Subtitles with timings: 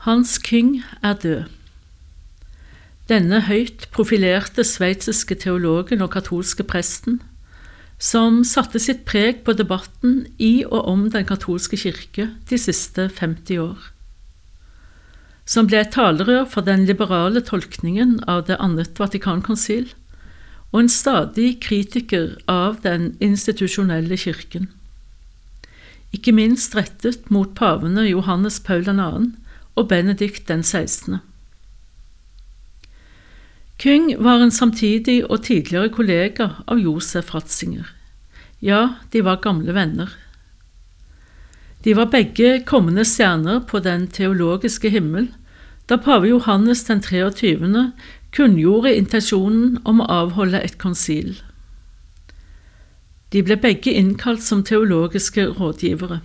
[0.00, 1.42] Hans Kyng er død.
[3.10, 7.18] Denne høyt profilerte sveitsiske teologen og katolske presten,
[8.00, 13.60] som satte sitt preg på debatten i og om den katolske kirke de siste 50
[13.60, 13.90] år.
[15.44, 19.90] Som ble et talerør for den liberale tolkningen av Det annet Vatikankonsil,
[20.72, 24.70] og en stadig kritiker av den institusjonelle kirken.
[26.16, 28.96] Ikke minst rettet mot pavene Johannes Paul 2
[29.76, 31.20] og Benedikt den 16.
[33.80, 37.86] Kyng var en samtidig og tidligere kollega av Josef Ratzinger.
[38.60, 40.10] Ja, de var gamle venner.
[41.84, 45.30] De var begge kommende stjerner på den teologiske himmel
[45.88, 47.92] da pave Johannes den 23.
[48.36, 51.40] kunngjorde intensjonen om å avholde et konsil.
[53.32, 56.20] De ble begge innkalt som teologiske rådgivere.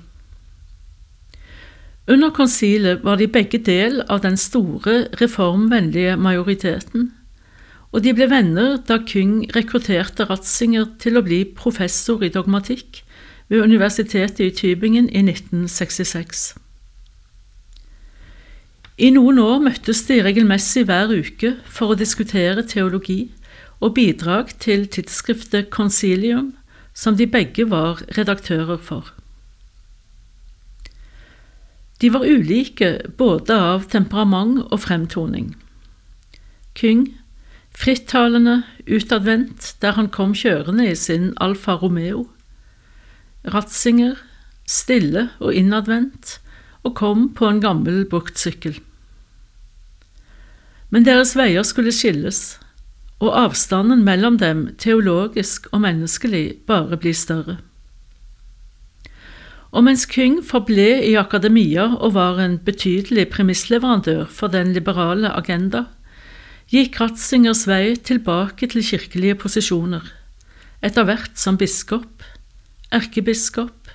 [2.08, 7.10] Under konsilet var de begge del av den store, reformvennlige majoriteten,
[7.92, 13.02] og de ble venner da Kyng rekrutterte Ratzinger til å bli professor i dogmatikk
[13.50, 16.46] ved Universitetet i Tybingen i 1966.
[19.02, 23.32] I noen år møttes de regelmessig hver uke for å diskutere teologi
[23.82, 26.54] og bidrag til tidsskriftet Konsilium,
[26.94, 29.10] som de begge var redaktører for.
[32.02, 35.54] De var ulike både av temperament og fremtoning.
[36.76, 37.08] Kyng,
[37.72, 42.28] frittalende, utadvendt der han kom kjørende i sin Alfa Romeo.
[43.48, 44.18] Ratzinger,
[44.68, 46.40] stille og innadvendt,
[46.84, 48.78] og kom på en gammel bruktsykkel.
[50.92, 52.58] Men deres veier skulle skilles,
[53.24, 57.58] og avstanden mellom dem teologisk og menneskelig bare bli større.
[59.74, 65.86] Og mens Kyng forble i akademia og var en betydelig premissleverandør for den liberale agenda,
[66.72, 70.06] gikk Ratzingers vei tilbake til kirkelige posisjoner,
[70.86, 72.24] etter hvert som biskop,
[72.94, 73.92] erkebiskop,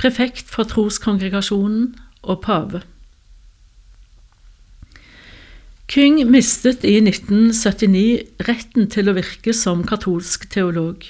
[0.00, 2.82] prefekt for troskongregasjonen og pave.
[5.90, 11.02] Kyng mistet i 1979 retten til å virke som katolsk teolog.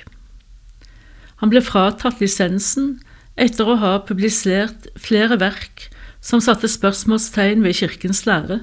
[1.42, 2.94] Han ble fratatt lisensen
[3.40, 5.88] etter å ha publisert flere verk
[6.20, 8.60] som satte spørsmålstegn ved kirkens lære,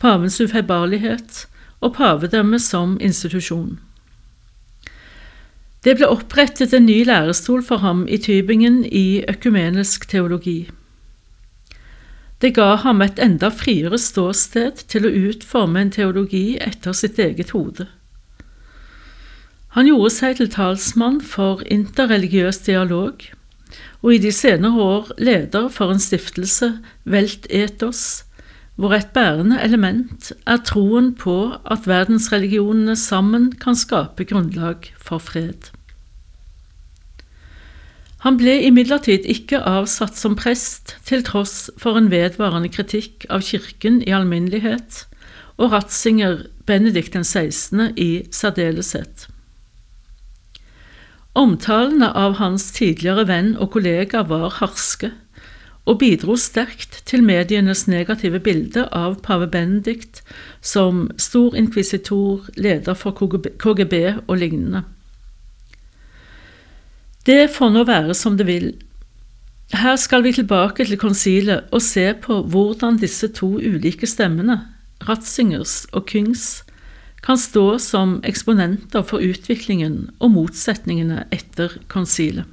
[0.00, 1.44] pavens ufeilbarlighet
[1.84, 3.76] og pavedømmet som institusjon.
[5.84, 10.70] Det ble opprettet en ny lærestol for ham i Tybingen i økumenisk teologi.
[12.42, 17.50] Det ga ham et enda friere ståsted til å utforme en teologi etter sitt eget
[17.54, 17.88] hode.
[19.76, 23.22] Han gjorde seg til talsmann for interreligiøs dialog,
[24.02, 26.72] og i de senere år leder for en stiftelse,
[27.04, 28.24] Velt Ethos,
[28.78, 35.72] hvor et bærende element er troen på at verdensreligionene sammen kan skape grunnlag for fred.
[38.22, 44.00] Han ble imidlertid ikke avsatt som prest, til tross for en vedvarende kritikk av kirken
[44.02, 45.04] i alminnelighet
[45.58, 47.92] og Ratzinger Benedikt 16.
[47.98, 49.26] i særdeleshet.
[51.38, 55.12] Omtalene av hans tidligere venn og kollega var harske,
[55.88, 60.20] og bidro sterkt til medienes negative bilde av pave Benedikt
[60.60, 63.94] som stor inkvisitor, leder for KGB
[64.26, 64.82] og lignende.
[67.28, 68.70] Det får nå være som det vil.
[69.78, 74.58] Her skal vi tilbake til konsilet og se på hvordan disse to ulike stemmene,
[75.06, 76.64] Ratzingers og Kyngs,
[77.22, 82.46] kan stå som eksponenter for utviklingen og motsetningene etter konsilet.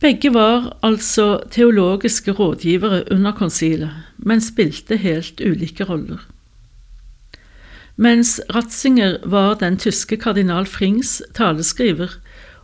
[0.00, 6.20] Begge var altså teologiske rådgivere under konsilet, men spilte helt ulike roller.
[7.96, 12.18] Mens Ratzinger var den tyske kardinal Frings taleskriver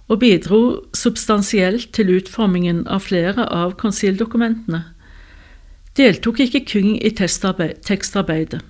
[0.09, 4.83] og bidro substansielt til utformingen av flere av konsildokumentene,
[5.97, 8.61] deltok ikke Kyng i tekstarbeidet.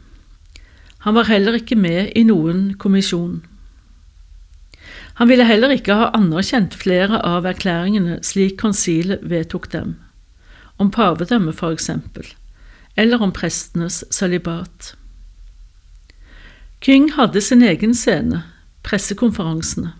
[1.02, 3.40] Han var heller ikke med i noen kommisjon.
[5.18, 9.96] Han ville heller ikke ha anerkjent flere av erklæringene slik konsilet vedtok dem,
[10.78, 12.24] om pavedømme for eksempel,
[12.96, 14.94] eller om prestenes sølibat.
[16.82, 18.44] Kyng hadde sin egen scene,
[18.82, 19.92] pressekonferansene.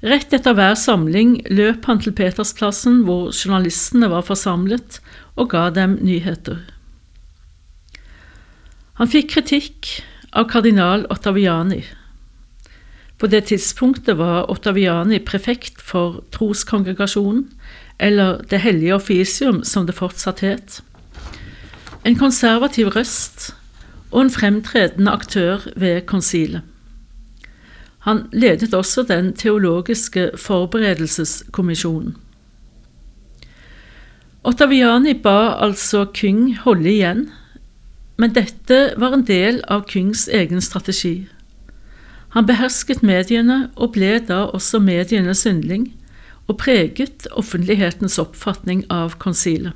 [0.00, 5.02] Rett etter hver samling løp han til Petersplassen hvor journalistene var forsamlet,
[5.36, 6.62] og ga dem nyheter.
[9.00, 9.88] Han fikk kritikk
[10.36, 11.78] av kardinal Ottaviani.
[13.16, 17.46] På det tidspunktet var Ottaviani prefekt for troskongregasjonen,
[17.98, 20.82] eller Det hellige offisium som det fortsatt het,
[22.04, 23.54] en konservativ røst
[24.10, 26.60] og en fremtredende aktør ved konsilet.
[28.04, 32.16] Han ledet også den teologiske forberedelseskommisjonen.
[34.44, 37.30] Ottaviani ba altså Kyng holde igjen,
[38.20, 41.24] men dette var en del av Kyngs egen strategi.
[42.36, 45.88] Han behersket mediene og ble da også medienes yndling,
[46.50, 49.72] og preget offentlighetens oppfatning av konsilet.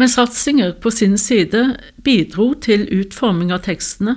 [0.00, 4.16] Mens Ratzinger på sin side bidro til utforming av tekstene,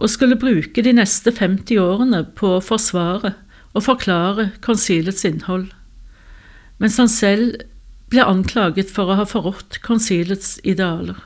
[0.00, 3.34] og skulle bruke de neste 50 årene på å forsvare
[3.74, 5.68] og forklare konsilets innhold
[6.80, 7.60] mens han selv
[8.10, 11.18] ble anklaget for å ha forrådt konsilets idealer.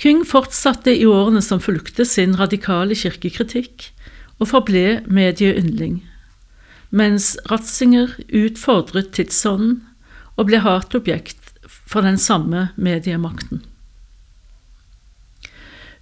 [0.00, 3.90] Kyng fortsatte i årene som fulgte sin radikale kirkekritikk,
[4.40, 6.00] og forble medieyndling,
[6.90, 9.82] mens Ratzinger utfordret tidsånden
[10.40, 13.60] og ble hatobjekt for den samme mediemakten.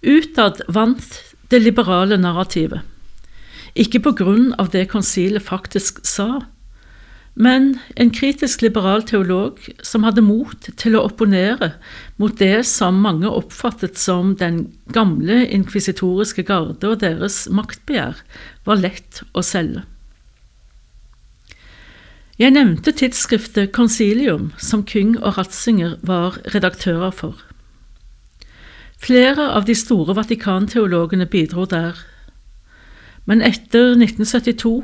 [0.07, 1.19] Utad vant
[1.51, 2.85] det liberale narrativet,
[3.75, 6.47] ikke på grunn av det konsilet faktisk sa,
[7.39, 11.71] men en kritisk liberal teolog som hadde mot til å opponere
[12.19, 18.19] mot det som mange oppfattet som den gamle inkvisitoriske garde og deres maktbegjær,
[18.67, 19.85] var lett å selge.
[22.39, 27.39] Jeg nevnte tidsskriftet Konsilium, som Kyng og Ratzinger var redaktører for.
[28.99, 31.99] Flere av de store vatikanteologene bidro der,
[33.31, 34.81] men etter 1972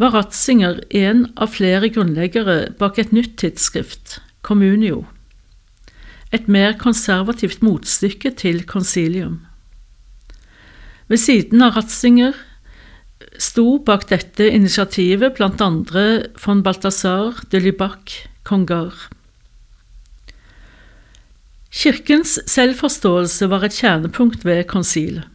[0.00, 5.04] var Ratzinger en av flere grunnleggere bak et nytt tidsskrift, Communio,
[6.34, 9.44] et mer konservativt motstykke til konsilium.
[11.06, 12.34] Ved siden av Ratzinger
[13.38, 18.94] sto bak dette initiativet blant andre von Balthazar de Lubac kongar.
[21.74, 25.30] Kirkens selvforståelse var et kjernepunkt ved konsilet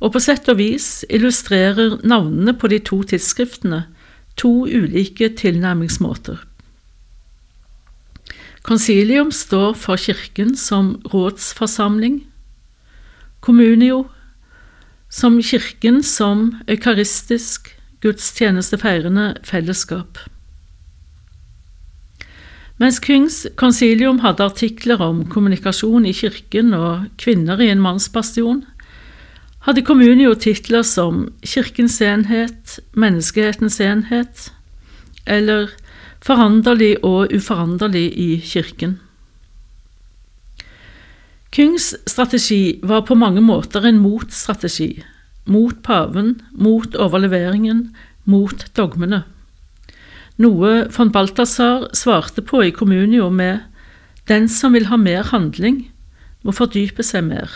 [0.00, 3.84] og på sett og vis illustrerer navnene på de to tidsskriftene
[4.36, 6.42] to ulike tilnærmingsmåter.
[8.64, 12.22] Konsilium står for Kirken som rådsforsamling,
[13.44, 14.06] Communio
[15.12, 20.18] som Kirken som eukaristisk, gudstjenestefeirende fellesskap.
[22.80, 28.64] Mens Kyngs konsilium hadde artikler om kommunikasjon i kirken og kvinner i en mannsbastion,
[29.64, 34.50] hadde Communio titler som Kirkens enhet, Menneskehetens enhet
[35.24, 35.72] eller
[36.24, 38.98] Foranderlig og uforanderlig i Kirken.
[41.52, 45.04] Kyngs strategi var på mange måter en motstrategi,
[45.44, 47.90] mot paven, mot overleveringen,
[48.24, 49.20] mot dogmene.
[50.40, 53.60] Noe von Balthazar svarte på i Kommunio med
[54.28, 55.84] Den som vil ha mer handling,
[56.42, 57.52] må fordype seg mer.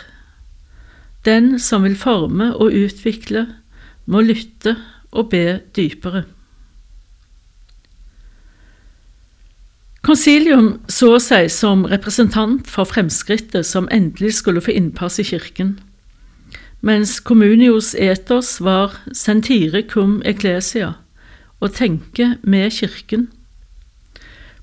[1.25, 3.47] Den som vil forme og utvikle,
[4.05, 4.75] må lytte
[5.11, 6.23] og be dypere.
[10.05, 15.75] Konsilium så seg som representant for fremskrittet som endelig skulle få innpass i kirken,
[16.81, 20.95] mens Communios etos var sentire cum ecclesia,
[21.59, 23.27] å tenke med kirken.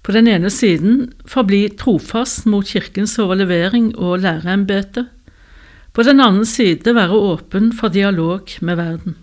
[0.02, 5.04] På den ene siden forbli trofast mot kirkens overlevering og læreembete,
[5.96, 9.16] på den annen side være åpen for dialog med verden.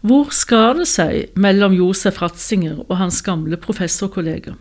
[0.00, 4.54] Hvor skal det seg mellom Josef Ratzinger og hans gamle professorkollega?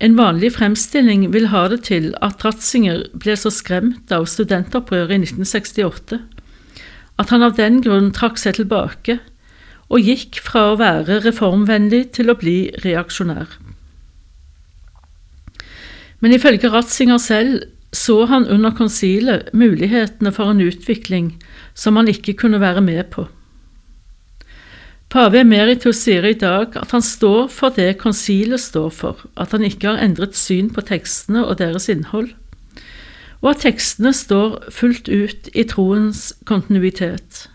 [0.00, 5.24] En vanlig fremstilling vil ha det til at Ratzinger ble så skremt av studentopprøret i
[5.26, 6.20] 1968
[7.20, 9.18] at han av den grunn trakk seg tilbake
[9.90, 13.58] og gikk fra å være reformvennlig til å bli reaksjonær.
[16.20, 17.62] Men ifølge Ratzinger selv
[17.92, 21.32] så han under konsilet mulighetene for en utvikling
[21.74, 23.26] som han ikke kunne være med på.
[25.10, 29.66] Pave Emeritus sier i dag at han står for det konsilet står for, at han
[29.66, 32.30] ikke har endret syn på tekstene og deres innhold,
[33.42, 37.48] og at tekstene står fullt ut i troens kontinuitet,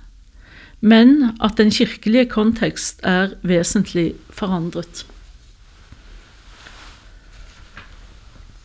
[0.81, 5.05] men at den kirkelige kontekst er vesentlig forandret.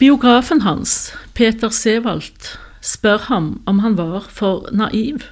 [0.00, 5.26] Biografen hans, Peter Sevald, spør ham om han var for naiv,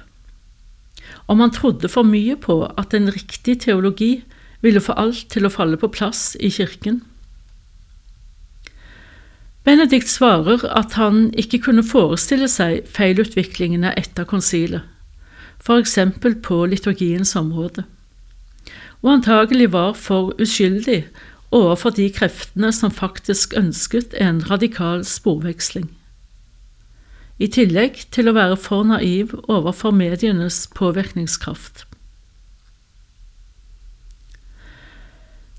[1.25, 4.11] om han trodde for mye på at en riktig teologi
[4.61, 6.99] ville få alt til å falle på plass i kirken.
[9.65, 14.85] Benedikt svarer at han ikke kunne forestille seg feilutviklingene etter konsilet,
[15.65, 15.97] f.eks.
[16.45, 17.87] på liturgiens område,
[19.01, 21.07] og antagelig var for uskyldig
[21.51, 25.89] overfor de kreftene som faktisk ønsket en radikal sporveksling.
[27.39, 31.85] I tillegg til å være for naiv overfor medienes påvirkningskraft.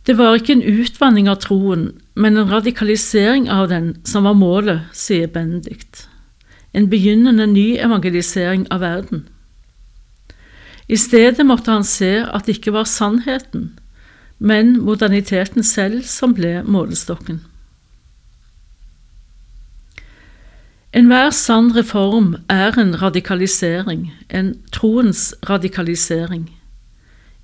[0.07, 4.89] Det var ikke en utvanning av troen, men en radikalisering av den som var målet,
[4.97, 6.07] sier Benedikt.
[6.73, 9.27] En begynnende ny evangelisering av verden.
[10.91, 13.71] I stedet måtte han se at det ikke var sannheten,
[14.41, 17.43] men moderniteten selv som ble målestokken.
[20.97, 26.49] Enhver sann reform er en radikalisering, en troens radikalisering,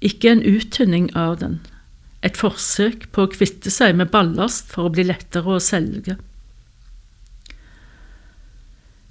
[0.01, 1.61] ikke en uttynning av den,
[2.27, 6.17] et forsøk på å kvitte seg med ballast for å bli lettere å selge.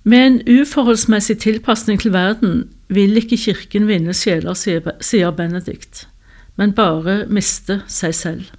[0.03, 6.07] Med en uforholdsmessig tilpasning til verden vil ikke Kirken vinne sjeler, sier Benedikt
[6.55, 8.51] men bare miste seg selv.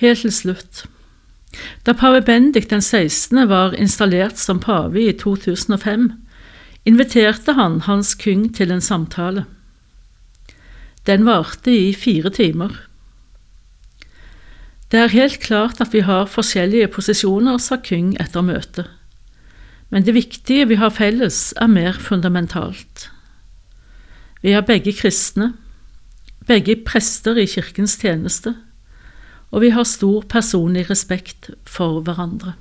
[0.00, 0.84] Helt til slutt.
[1.84, 3.48] Da pave Bendik den 16.
[3.48, 6.12] var installert som pave i 2005,
[6.88, 9.44] inviterte han Hans Kyng til en samtale.
[11.06, 12.72] Den varte i fire timer.
[14.90, 18.88] Det er helt klart at vi har forskjellige posisjoner, sa Kyng etter møtet,
[19.90, 23.09] men det viktige vi har felles, er mer fundamentalt.
[24.40, 25.52] Vi er begge kristne,
[26.48, 28.54] begge prester i kirkens tjeneste,
[29.50, 32.54] og vi har stor personlig respekt for hverandre.